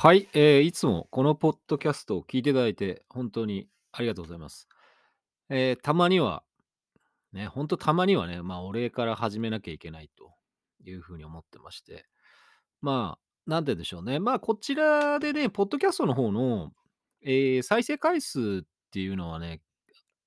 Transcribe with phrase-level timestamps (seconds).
[0.00, 4.68] はい、えーいつもこのポッドキャストを聞いていただいて本当にありがとうございます。
[5.50, 6.44] えーたまには、
[7.32, 10.30] ね、本当たまにはね、まあ、お礼から始めなきゃいけないと
[10.84, 12.06] いうふうに思ってまして、
[12.80, 16.70] まあ、なんて言うんでしょうね、まあ、こちらでね、ポッドキャストの方の、
[17.24, 19.62] えー再生回数っていうのはね、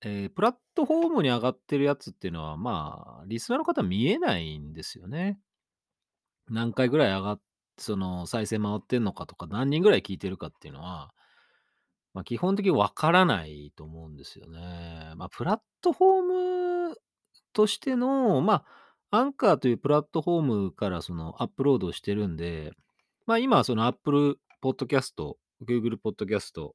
[0.01, 5.39] えープラットフォームに上がってるやつっていうのは、まあ、リスナーの方見えないんですよね。
[6.49, 7.41] 何回ぐらい上がっ
[7.81, 11.11] その再生回ってんのかとか、何人ぐらい聞いてるかっていうのは、
[12.13, 15.13] まあ、基本的にわからないと思うんですよね。
[15.15, 16.97] まあ、プラットフォーム
[17.53, 18.65] としての、ま
[19.11, 22.71] あ、アンカーというプラットフォームからそのアップロードしてるんで、
[23.25, 26.71] まあ、今はその Apple Podcast、Google Podcast、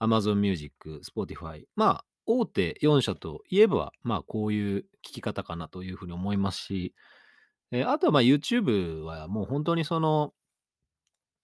[0.00, 6.94] Amazon Music、Spotify、まあ、大手4社といえば、まあ、こういう聞き方かなというふうに思いますし、
[7.72, 10.32] えーあとはまあ YouTube はもう本当にその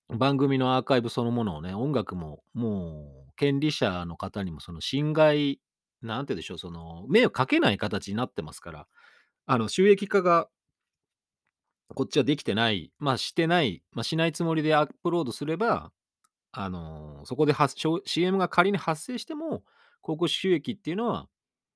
[0.09, 5.61] 番組のアーカイブそのものをね、音楽ももう権利者の方にもその侵害、
[6.03, 8.87] なんてでしょう、その迷惑かけない形になってますから、
[9.47, 10.49] あの収益化が
[11.95, 15.93] こっちはできてない、まあしてない、まあしないつもりでアップロードすれば、
[16.53, 17.77] あのそこで発
[18.07, 19.65] CM が仮に発生しても、
[20.03, 21.29] 広告収益っていうのは、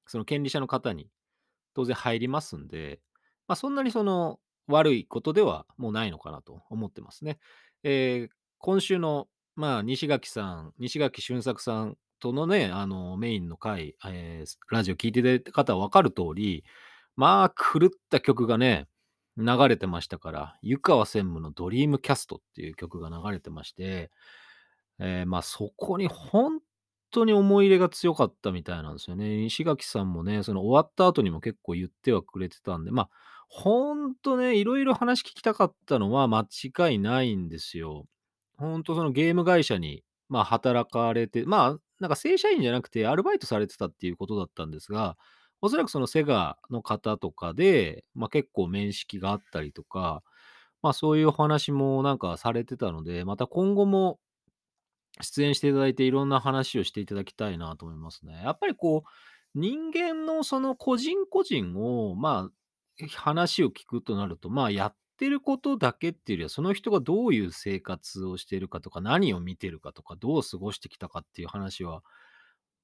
[0.06, 1.10] その権利者の方に
[1.74, 3.00] 当然入りますんで、
[3.48, 7.38] まあ、そんなにその悪いことではもうないのかなと思ってますね。
[7.82, 16.64] えー今週の、まあ、西垣さん、西垣俊作さんとのね、あの、メインの回、えーラジオ聞いていただいた方は分かる通り、
[17.16, 18.88] まあ、狂った曲がね、
[19.36, 24.10] 流れてましたから、湯川専務のドリームキャストっていう曲が流れてまして、
[24.98, 26.60] えーまあ、そこに本
[27.16, 29.38] 当に思い入れが強かったみたいなんですよね。
[29.38, 33.10] 西垣さんもね、その終わった後にも結構言ってはくれてたんで、まあ、
[33.48, 36.46] ほんとね、いろいろ話聞きたかったのは間
[36.88, 38.06] 違いないんですよ。
[38.58, 45.16] ほんとそのゲーム会社に、まあ、働かれて、まあ、なんか正社員じゃなくてアルバイトされてたっていうことだったんですが、
[45.62, 50.22] おそらくそのセガの方とかで、まあ、結構面識があったりとか、
[50.82, 54.18] まあ、そういうお話もなんかされてたので、また今後も
[55.22, 58.42] 出演していただいて、いろんな話をしていただきたいなと思いますね。
[58.44, 59.08] やっぱりこう、
[59.58, 62.50] 人間のその個人個人を、ま
[63.00, 72.02] あ、話を聞くとなると、まあ、やってることだけっていうよりは、その人がどういう生活をしているかとか、何を見てるかとか、どう過ごしてきたかっていう話は、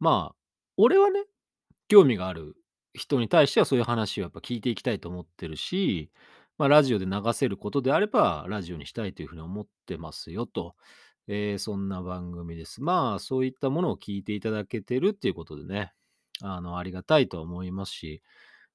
[0.00, 0.36] まあ、
[0.76, 1.24] 俺はね、
[1.88, 2.56] 興味がある
[2.94, 6.10] 人に対してはそういう話をやっぱ聞いていきたいと思ってるし、
[6.58, 10.74] まあ、ラジオで流せることであれば、ラジオにしたいというふうに思ってますよと。
[11.28, 12.82] えーそんな番組です。
[12.82, 15.92] まあ、そういったものを聞いていただけてるっていうことでね、
[16.40, 18.22] あの、ありがたいと思いますし、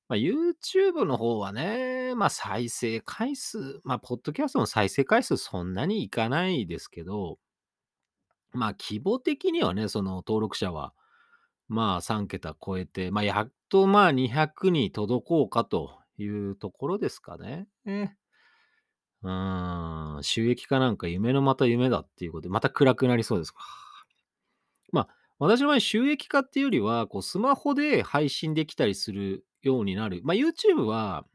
[0.07, 7.37] まあ、YouTube の方はね、まあ、再生回数、まあ、ポッドキャストの再生回数そんなにいかないですけど、
[8.53, 10.93] まあ、規模的にはね、その登録者は、
[11.67, 17.67] まあ、3桁超えて、まあ、やっとまあ、200に届こうかというところですかね。
[17.83, 18.17] ね
[19.23, 19.29] う
[20.19, 23.59] ん、収益化なんか夢のまた夢だっていうことで、また暗くなりそうですか。
[24.91, 25.07] まあ、
[25.39, 30.21] 私の場合収益化っていうよりは、こうスマホで配信できたりするようになる。
[30.23, 31.25] まあ、YouTube は、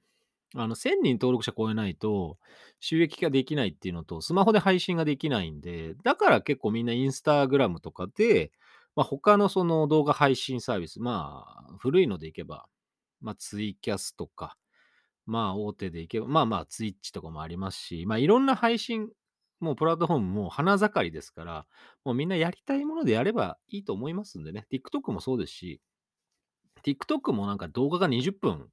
[0.54, 2.38] あの、1000人登録者超えないと
[2.80, 8.52] 収益化できないっていうのと、スマホで配信ができないんで、だから結構みんなインスタグラムとかで、
[8.94, 12.66] まあ、他のその動画配信サービス、まあ、古いのでいけば、
[13.20, 14.56] まあ、ツイキャスとか、
[15.26, 19.08] まあ、大手でいけば、まあまあ、ツイッチとかもありますし、まあ、いろんな配信、
[19.60, 21.66] もうプラットフォームも花盛りですから、
[22.04, 24.66] もうみんなやりたいものでやればいいと思いますんでね。
[24.72, 25.80] TikTok もそうですし、
[26.84, 28.68] TikTok もなんか動画が20分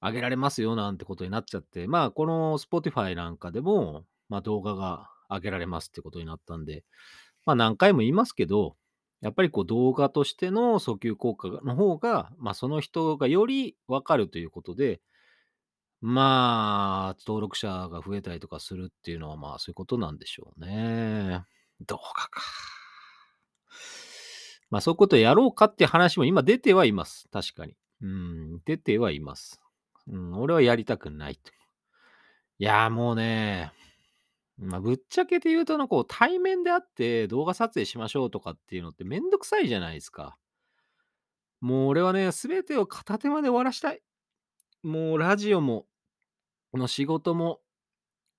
[0.00, 6.84] 上げられますよなんてことになっちゃって、まあ、この Spotify なんかでも、まあ、動画が上げられますってことになったんで、
[7.46, 8.76] まあ、何回も言いますけど、
[9.20, 15.00] やっぱりこう動画としての訴求効果の方が、まあ、その人がよりわかるということで、
[16.06, 21.44] まあ、登録者が増えたりとかするっていうのは、まあ、そういうことなんでしょうね。
[21.80, 22.42] 動画か。
[24.68, 27.26] まあ、そういうことやろうかって話も今出てはいます。
[27.32, 27.74] 確かに。
[28.02, 29.62] うん、出てはいます。
[30.06, 31.50] うん、俺はやりたくないと。
[32.58, 33.72] いや、もうね、
[34.58, 40.36] まあ、ぶっちゃけて言うとの、こう、対面で会って動画撮影しましょうとかっていうのってめんどくさいじゃないですか。
[41.62, 44.02] もう俺はね、すべてを片手間で終わらしたい。
[44.82, 45.86] もうラジオも、
[46.74, 47.60] この仕事も、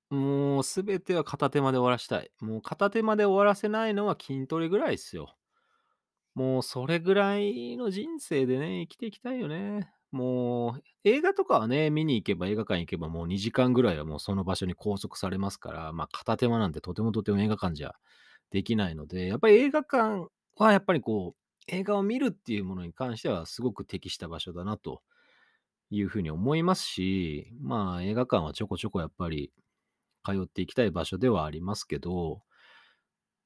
[0.09, 2.31] もうすべては片手間で終わらしたい。
[2.41, 5.37] もう片手間で終わらせないのは筋トレぐらいっすよ。
[6.33, 9.89] もうそれぐらいの人生でね、生きていきたいよね。
[10.11, 17.95] もう映画とかはね、見に行けば映画館行けばもう2時間ぐらいはもうその場所に拘束されますから、まあ片手間なんてとてもとても映画館じゃ
[18.49, 20.27] できないので、やっぱり映画館
[20.57, 25.01] はやっぱりこう、映画を見るっていうものに関してはすごく適した場所だなと
[25.95, 29.51] いうふうに思いますし、まあ映画館はちょこちょこやっぱり
[30.23, 32.41] 通っていきたい場所ではありますけど、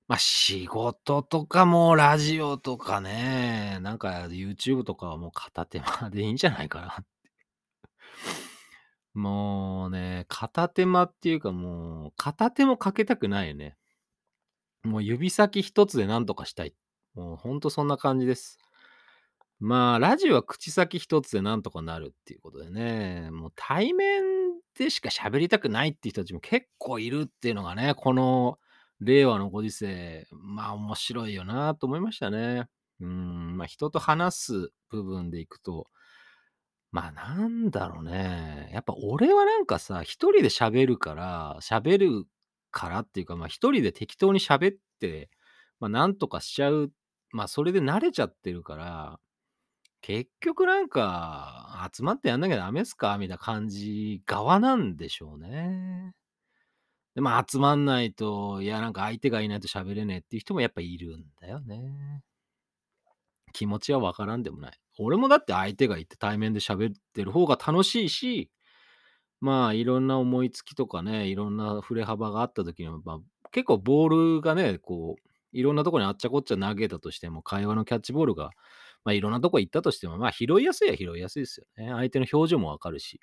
[0.08, 7.04] まあ、仕事とかもラジオとかね、なんか YouTube とかはもう片手間でいいんじゃないかなって。
[9.14, 13.78] もうね、片手間っていうかもう、片手もかけたくないよね。
[14.84, 16.74] もう指先一つでなんとかしたい。
[17.14, 18.58] もうほんとそんな感じです。
[19.60, 24.24] まあ、ラジオは口先一つでなんとかなるっていうことでね、もう対面
[24.78, 28.58] でしか喋りたくないっていう人たちも結構いるっていうのがね、この
[29.02, 32.68] 令和のご時世、まあ面白いよなと思いましたね。
[33.02, 35.88] うん、まあ人と話す部分でいくと、
[36.92, 38.70] まあなんだろうね。
[38.74, 42.26] やっぱ俺はなんかさ、一人で喋るから、喋る
[42.72, 45.30] からっていうか、まあ一人で適当に喋って、
[45.80, 46.92] まあなんとかしちゃう、
[47.32, 49.20] まあそれで慣れちゃってるから、
[50.02, 53.18] 結局なんか、集まってやんなきゃダメっすか？
[53.18, 56.14] みたいな感じ側なんでしょうね。
[57.16, 62.24] で、まあ集まんないと、いやなんか相手がいないと喋れねえっていう人もやっぱいるんだよね。
[63.52, 64.80] 気持ちはわからんでもない。
[65.00, 68.52] 俺もだって相手がいて対面で喋ってる方が楽しいし、
[69.42, 73.20] まあいろんな思いつきとかね、いろんな振れ幅があった時には、まあ、
[73.52, 78.52] 結構ボールがね、こう、いろんなとこにあっちゃこっちゃ投げたとしても、会話のキャッチボールが、
[79.04, 81.90] まあいろんなとこ行ったとしても、まあ拾いやすいは拾いやすいですよね。
[81.92, 83.20] 相手の表情もわかるし、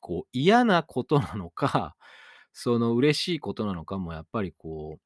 [0.00, 1.96] こう嫌なことなのか、
[2.52, 5.00] その嬉しいことなのかもやっぱりこう、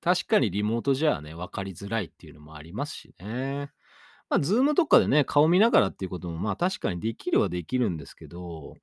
[0.00, 3.70] 確かにリモートじゃあね、分かりづらいっていうのもありますしね。
[4.30, 8.76] まあ、ズームとかでね、顔見ながらっていうことも、まあ確かにできるはできるんですけど、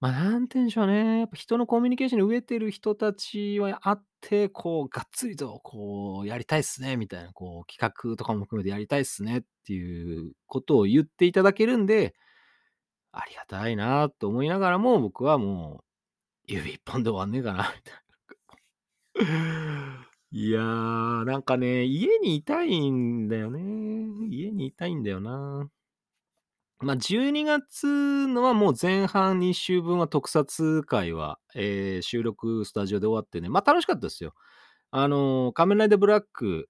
[0.00, 1.18] まあなんて言うんでしょうね。
[1.20, 7.78] やっぱ人のコミュニケーションに飢えてる人たちはあって、こう、がっつりと、こう、やりたいっすね、みたいな、こう、企
[8.10, 12.14] 画とかも含めてやりたいっすねっていうことを言っていただけるんで、
[13.12, 15.82] ありがたいなと思いながらも、僕はも
[16.48, 20.06] う、指一本で終わんねえかな、みたいな。
[20.32, 24.28] いやー、なんかね、家にいたいんだよね。
[24.28, 25.68] 家にいたいんだよな。
[26.82, 34.34] まあ、12月のはもう前半2週分は特撮会は、えー収録スタジオで終わってね、まあ楽しかったですよ。
[34.90, 36.68] あのー仮面ライダーブラック、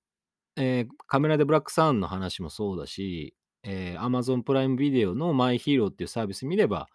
[0.57, 3.35] えー仮面ライダーブラックサウンの話もそうだし、
[3.65, 6.89] えー Amazon プライムビデオのマイヒーローっていうサービス見れば、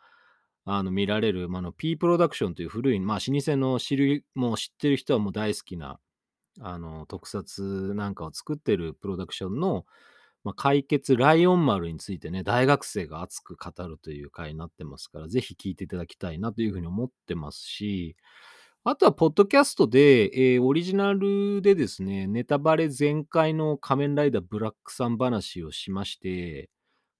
[0.65, 5.99] あの、見られる、まあ、あの、P プロダクションという古い、まあ、老舗の知る、もう知ってる人はもう大好きな、
[6.61, 9.85] あの、特撮なんかを作ってるプロダクションの、
[10.45, 18.15] まあ、解決ライオン丸についてね、大学生が熱く語るという回になってますから、ぜひ聞いていただきたいなというふうに思ってますし、
[18.83, 26.69] あとは、ポッドキャストで、えーオリジナルでですね、ネタバレ全開の仮面ライダーブラックさん話をしまして、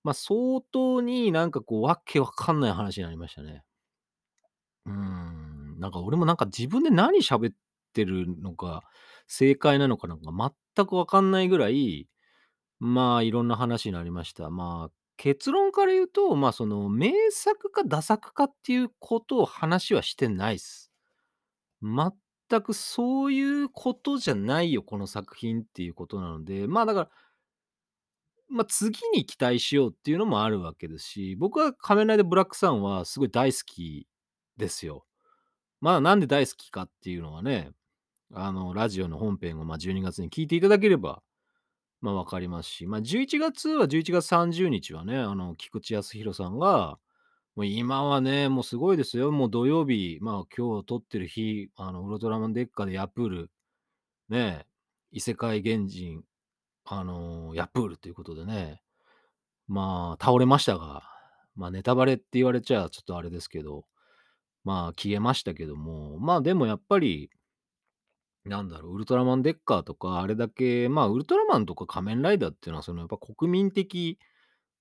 [0.04, 3.64] まあ、相当になんかこう、わけわかんない話になりましたね。
[4.86, 7.56] うん、なんか俺もなんか自分で何喋っ
[7.94, 8.84] てるのが
[9.26, 12.08] 正解なのかなんか全くわかんないぐらい、
[12.80, 14.50] まあ、いろんな話になりました。
[14.50, 20.92] まあ、結論から言うと、まあ、その、名作かダ作かっていうことを話はしてないっす。
[21.82, 27.10] 全くそういうことじゃないよ、この作品っていうことなので、まあ、だから、
[28.48, 34.08] まあ、次に期待しようっていうのもあるわけですし、僕は仮面ライダーブラックさんはすごい大好き
[34.58, 35.06] ですよ。
[35.82, 37.72] まあ、なんで大好きかっていうのはね、
[38.34, 41.24] あの、ラジオの本編を、ま、12月に聞いていただければ、
[42.06, 47.00] ま、分かりますし、ま、11月は11月30日はね、あの、菊池康弘さんが、
[47.56, 49.32] もう今はね、もうすごいですよ。
[49.32, 53.52] もう土曜日、まあ、今日撮ってる日、あの、ウルトラマンデッカでヤプール、
[54.30, 54.66] ね、
[55.12, 56.24] 異世界原人、
[56.86, 58.82] あの、ヤプールということでね、
[59.68, 61.04] まあ、倒れましたが、
[61.56, 63.86] まあ、ネタバレって言われちゃちょっとあれですけど、
[64.64, 67.30] まあ、消えましたけども、まあ、でもやっぱり
[68.46, 74.20] なんだろう、ウルトラマンデッカーとか、あれだけ、まあ、ウルトラマンとか仮面ライダーっていうのは、そのやっぱ国民的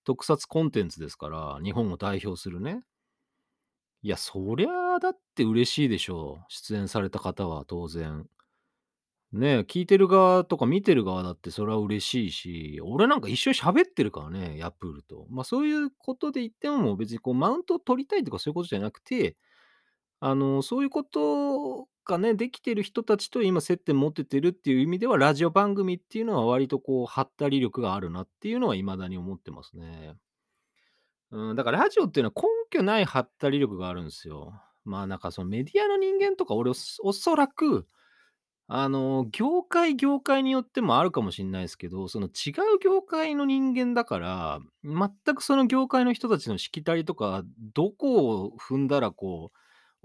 [0.05, 2.83] 特撮コンテンツですから、日本を代表するね。
[4.03, 6.45] いや、そりゃあだって嬉しいでしょう。
[6.49, 8.29] 出演された方は当然。
[9.33, 15.27] ねえ、聞いてる側とか見てる側だってそれは嬉しいし、俺なんか一緒に喋ってるからね、ヤプールと。
[15.31, 19.37] まあそういうことで言っても別にこうマウントを取りたいとかそういうことじゃなくて、
[20.21, 30.17] あの、そういうことがね、できてる人たちと今接点持ててるっていう意味では、ラジオ番組っていうのは割とこう、はったり力があるなっていうのは未だに思ってますね。
[31.31, 34.53] うん、だからラジオっていうのは根拠ないはったり力があるんですよ。
[34.85, 37.87] まあなんかそのメディアの人間とか俺おそおそらく
[38.67, 47.43] あの、業界業界によってもあるかもしんないですけど、その違う業界の人間だから、全くその業界の人たちのしきたりとか、
[47.75, 49.59] どこを踏んだらこう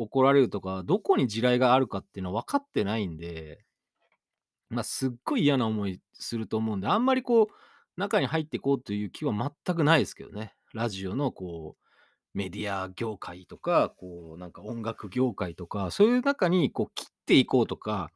[0.04, 3.64] 怒られるとか、どこに地雷があるかっていうのは分かってないんで、
[4.70, 7.48] まあ、すっごい嫌な思いすると思うんで、あんまりこう、
[7.98, 10.54] 中に入ってこうという気は全くないですけどね。
[10.74, 11.90] ラジオのこう、
[12.34, 18.12] メディア業界とか、こうなんか音楽業界とか、そういう中にこう切っていこうとか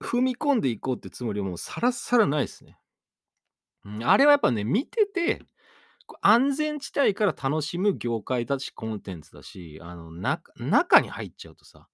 [0.00, 2.78] 踏み込んでいこうってつもりはもうさらさらないっすね。
[4.02, 5.42] あれはやっぱね、見てて、
[6.20, 11.88] 安全地帯から楽しむ業界だし、コンテンツだし、あの、中に入っちゃうとさ、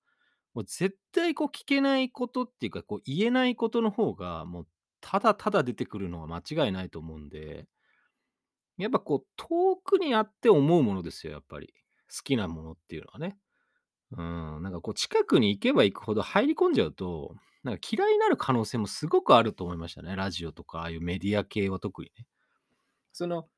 [0.54, 4.66] もう絶対こう聞けないことっていうか、こう言えないことの方が、もう
[5.00, 7.68] ただただ出てくるのは間違いないと思うんで、
[8.78, 11.72] やっぱこう遠くにあって思うものですよ、やっぱり。
[12.14, 13.38] 好きなものっていうのはね。
[14.12, 20.16] うん、なんかこう近くに行けば行くほど入り込んじゃうと、なんか嫌いになる可能性もすごくあると思いましたね。
[20.16, 22.26] ラジオとか、ああいうメディア系は特にね。
[23.12, 23.48] その、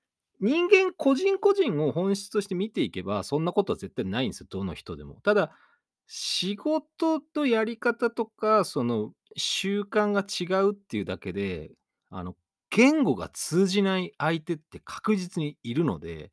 [0.43, 5.21] 人間個人個人を本質として見ていけば、そんなことは絶対ないんですよ、どの人でも。
[5.23, 5.53] ただ、
[6.07, 11.73] 仕事とやり方とか、その習慣が違うっていうだけで、
[12.11, 12.37] あの、
[12.71, 16.31] 言語が通じない相手って確実にいるので、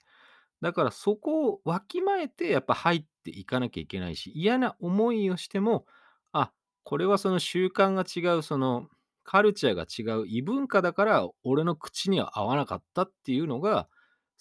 [0.61, 5.85] だからそこをわきまえてやっぱ入っていかなきゃいけないし、嫌な思いをしても、
[6.33, 6.51] あ、
[6.83, 8.87] これはその習慣が違う、その
[9.23, 9.85] カルチャーが
[10.15, 13.87] 違う異文化だから、俺の口には合わなかったっていうのが、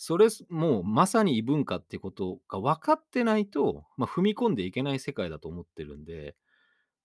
[0.00, 6.36] それもうまさに異文化ってことが分かってないと、まあ、踏み込んでいけない世界だと思ってるんで、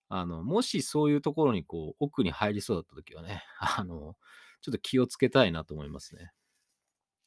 [0.08, 4.14] あの、もしそういうところにこう奥に入りそうだった時はね、 あの、
[4.60, 6.30] ちょっと気をつけたいなと思いますね。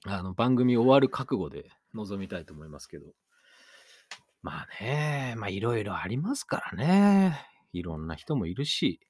[0.06, 3.14] あの、番組終わる覚悟で臨みたいと思いますけど。
[4.42, 7.46] まあね、まあいろいろありますからね。
[7.74, 9.02] いろんな人もいるし。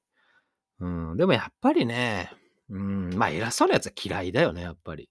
[0.80, 2.32] うん、でもやっぱりね、
[2.70, 5.08] うん、まあ偉そうなやつは嫌いだよね、やっぱり。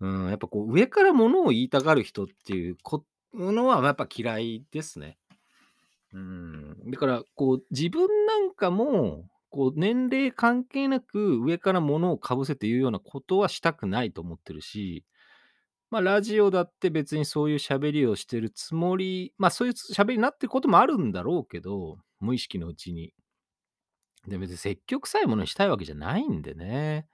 [0.00, 2.76] うん、やっぱこう上から物を言いたがる人っていう
[3.34, 5.16] のはやっぱ嫌いですね。
[6.12, 6.90] うん。
[6.90, 15.04] だからこう自分なんかも、こう年齢関係なく上から物をかぶせて言うようなことはしたくないと思ってるし、
[15.90, 23.14] まあ、ラジオだって別にそういう喋りをしてるつもり、まあ、そういう喋りになってることもあるんだろうけど、無意識のうちに。
[24.26, 27.06] で、別に積極臭いものにしたいわけじゃないんでね。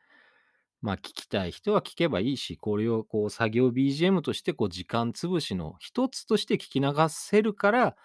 [0.82, 7.96] まあ、聞きたい人は聞けばいいし、これをこう作業 BGM としてこう時間潰しの一つとして聞き流せるから、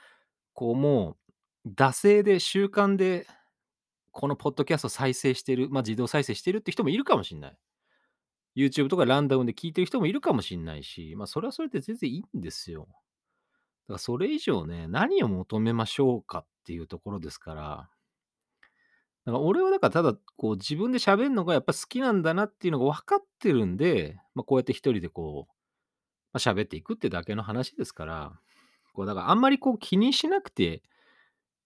[0.53, 1.17] こうも
[1.65, 3.27] う、惰性で習慣で
[4.11, 7.57] このポッドキャスト再生してる、まあ、自動再生してるって人もいるかもしれない。
[8.55, 12.87] YouTube とかランダムで聞いてる人もいるかもしれないし、まあ、それはそれで全然いいんですよ。
[12.89, 17.89] だからそれ以上ね、何を求めましょうかっていうところですから、
[19.27, 25.53] だから俺はだからただこう自分で喋るのがやっぱ好きなんだなっていうのが分かってるんで、まあ、こうやって一人でこう、
[26.31, 28.31] まあ、喋っていくってだけの話ですから、
[28.93, 30.81] こうだからあんまりこう気にしなくて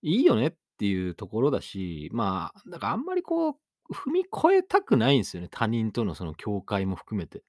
[0.02, 3.54] いいよねっていうところだし、まあ、だからあんまりこう
[3.94, 5.48] 踏み越えたくないんですよね。
[5.52, 7.44] 他人とのその境界も含めて。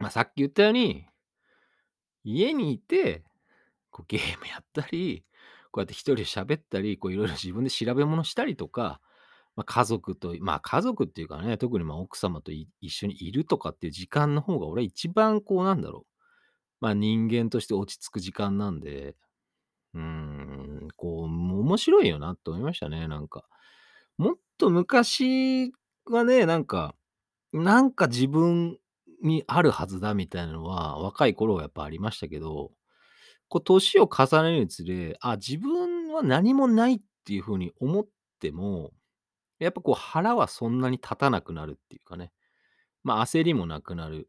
[0.00, 1.06] まあ、さっき言ったように、
[2.24, 3.22] 家にいて、
[3.92, 5.24] こうゲームやったり、
[5.70, 9.00] こうやって一人で喋ったり、いろいろ自分で調べ物したりとか、
[9.56, 16.16] まあ、家族と、まあ家族っていうかね、特にまあ奥様と一緒にいるとかっていう時間の方が俺は一番こうなんだろう。
[16.80, 19.16] まあ人間として落ち着く時間なんで、
[19.94, 23.44] うーん、こう面白いよなって思いましたね、なんか。
[24.18, 25.72] もっと昔
[26.06, 26.94] はね、なんか、
[27.52, 28.78] なんか自分
[29.22, 32.72] にあるはずだみたいなのは、若い頃はやっぱありましたけど、
[33.50, 38.06] こう年を重ねるにつれ、あ、自分は何もないっていう風に思っ
[38.40, 38.92] ても、
[39.58, 42.32] やっぱこう腹はそんなに立たなくなるっていうかね、
[43.04, 44.28] まあ焦りもなくなる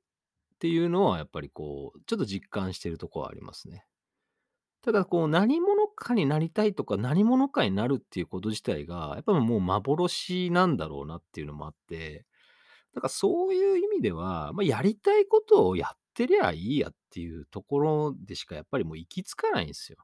[0.55, 3.85] っていうのはやっぱりこう、ちょっと実感してるとこはありますね。
[4.81, 12.25] ただこう何者かになりたいとか、何者かになるっていうこと自体が、やっぱもう幻なんだろうなっていうのもあって、
[12.93, 19.98] だからそういう意味では、まあ、やりたいことをやってりゃいいやっていうところでしかやっぱりもう行き着かないんですよ。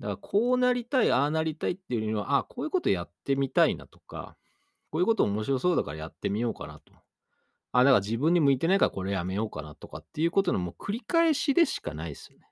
[0.00, 4.36] だからこうなりたい、ああなりたいっていうよりは、ああこういうことやってみたいなとか、
[4.90, 6.94] こういうこと面白そうだからやってみようかなと。
[7.72, 12.46] ああ、だから自分に向いてないからこれやめようかなとかっていうことのもう繰り返しでしかないですよね。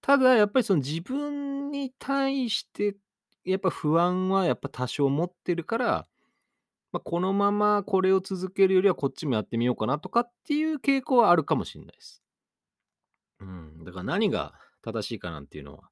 [0.00, 2.96] ただやっぱりその自分に対して、
[3.44, 6.07] やっぱ不安はやっぱ多少持ってるから、
[6.92, 12.22] ま、このままこれを続けるよりはこっちもやってみようかなとかっていう傾向はあるかもしれないです。
[13.40, 15.90] うん、だから何が正しいかなんていうのは、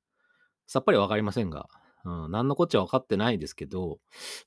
[0.66, 1.68] さっぱりわかりませんが、
[2.04, 3.98] うん、なんのこっちゃ分かってないですけど、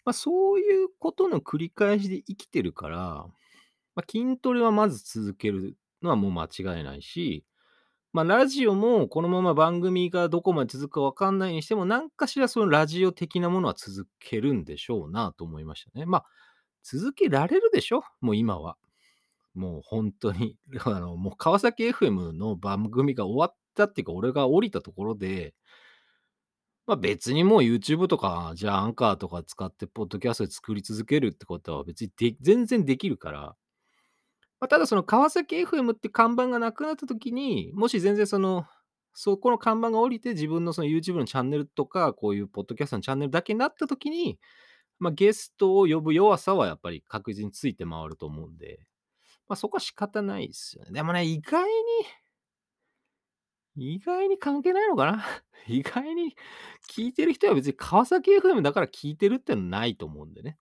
[0.05, 3.27] ま、そういうことの繰り返しで生きてるから、
[3.95, 6.45] ま、筋トレはまず続けるのはもう間
[6.77, 7.45] 違いないし、
[8.11, 16.05] まあ、ラジオもこのまま番組がどこまで続くか分かんないにしても、なんかしらそのラジオ的なものは続けるんでしょうなと思いましたね。
[16.05, 16.25] まあ、
[16.83, 18.77] 続けられるでしょ、もう今は。
[19.53, 25.53] もうほんとに、 あの、もう川崎 FM の番組が終わったっていうか、俺が降りたところで
[26.89, 33.55] まあ、別にもう YouTube とか、じゃあ、アンカーとか使ってポッドキャストで作り続けるってことは別に全然できるから。
[34.61, 38.65] ま、ただその川崎 FM って看板がなくなった時に、もし全然その、
[39.13, 44.37] そこの看板が降りて、自分のその YouTube のチャンネルとか、こういうポッドキャストのチャンネルだけになった時に、
[44.99, 48.79] ま、ゲストを呼ぶ弱さはやっぱり確実について回ると思うんで、
[49.49, 50.91] ま、そこは仕方ないっすよね。
[50.93, 51.71] でもね、意外に
[53.75, 55.23] 意外に関係ないのかな？
[55.67, 56.35] 意外に
[56.89, 60.57] 聞いてる人は別に川崎 FM だから聞いてるってのはないと思うんでね。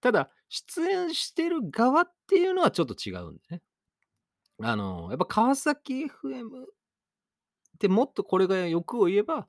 [0.00, 3.62] ただ、出演してる側っていうのはちょっと違うんでね。
[4.62, 6.66] あの、やっぱ川崎 FM っ
[7.78, 9.48] てもっとこれが欲を言えば、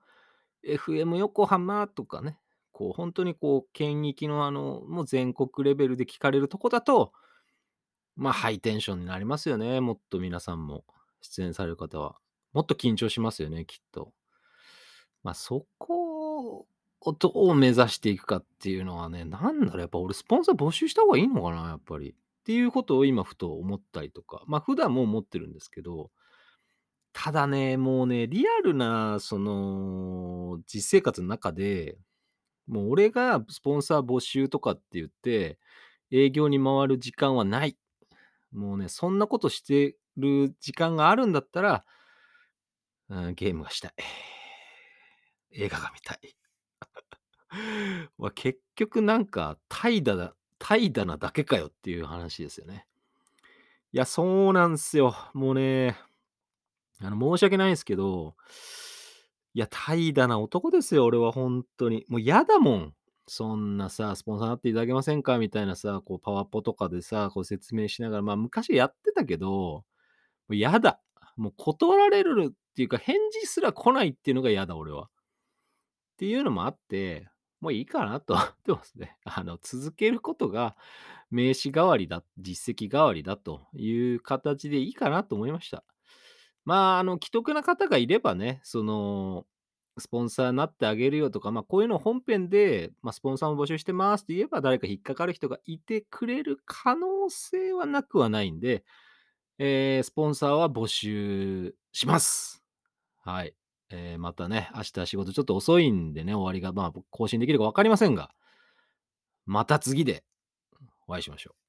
[0.68, 2.38] FM 横浜とかね、
[2.72, 7.14] こうほんとにこう県域のあの、もう全国レベルで聞かれるとこだと
[8.18, 10.84] まあ、ハイテンションになりますよね、もっと皆さんも、
[11.22, 12.18] 出演される方は。
[12.52, 14.12] もっと緊張しますよね、きっと。
[15.24, 16.68] まあ、そこ
[17.02, 22.12] をどう目指していくかっていうのはね、なんだろう、やっぱ俺スポンサー募集した方がいいのかな、やっぱり。
[22.12, 22.14] っ
[22.46, 26.12] ていうことを今ふと思ったりとか、まあ、普段も思ってるんですけど。
[27.14, 31.98] ただね、もうね、リアルなその実生活の中で、
[32.68, 35.58] もう俺がスポンサー募集とかって言って、
[36.12, 37.78] 営業に回る時間はない。
[38.52, 41.86] もうね、そんなことしてる時間があるんだったら
[43.10, 43.94] うん、ゲームがしたい。
[45.52, 46.36] 映画が見たい。
[48.18, 52.88] ま、結局なんか怠惰だ怠惰なだけかよっていう話ですよね。
[53.94, 55.16] いや、そうなんすよ。
[55.34, 55.98] もうね、
[57.00, 58.36] あの申し訳ないんすけど、
[59.54, 62.06] いや、怠惰な男ですよ、俺はほんとに。
[62.10, 62.94] もう嫌だもん。
[63.28, 69.84] そんなさ、スポンサーなっていただけませんかみたいなさ、こうパワポとかでさ、こう説明しながら、まあ、昔やってたけど、も
[70.50, 71.02] う嫌だ。
[71.36, 75.06] もう断られるっていうか、返事すら来ないっていうのが嫌だ、俺は。
[75.06, 75.10] っ
[76.18, 77.28] ていうのもあって、
[77.60, 79.18] もういいかなと 思ってますね。
[79.24, 80.76] あの、続けることが
[81.32, 85.84] 名刺代わりだ、実績代わりだという形でいいかなと思いました。
[86.66, 89.46] まあ、あの、既得な方がいればね、その、
[90.00, 98.84] スポンサーになってあげるよとか、まあ、こういうの本編で、まあ、スポンサーも募集してますって言えば、誰か引っかかる人がいてくれる可能性はなくはないんで、
[99.60, 102.64] ええ、スポンサーは募集します。
[103.20, 103.56] はい。
[103.90, 108.32] えー、またね、明日仕事ちょっと遅いんでね、終わりが、まあ、更新できるか分かりませんが
[109.48, 110.24] また次で
[111.08, 111.67] お会いしましょう。